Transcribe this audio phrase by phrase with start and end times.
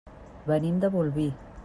[0.47, 1.31] Venim de Bolvir.